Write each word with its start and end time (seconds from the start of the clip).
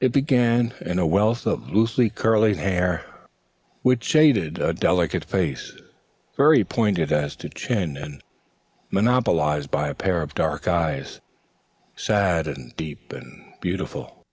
It 0.00 0.10
began 0.10 0.74
in 0.80 0.98
a 0.98 1.06
wealth 1.06 1.46
of 1.46 1.70
loosely 1.70 2.10
curling 2.10 2.56
hair 2.56 3.04
which 3.82 4.02
shaded 4.02 4.58
a 4.58 4.72
delicate 4.72 5.24
face, 5.24 5.72
very 6.36 6.64
pointed 6.64 7.12
as 7.12 7.36
to 7.36 7.48
chin 7.48 7.96
and 7.96 8.20
monopolized 8.90 9.70
by 9.70 9.86
a 9.86 9.94
pair 9.94 10.20
of 10.20 10.34
dark 10.34 10.66
eyes, 10.66 11.20
sad 11.94 12.48
and 12.48 12.74
deep 12.76 13.12
and 13.12 13.52
beautiful. 13.60 14.24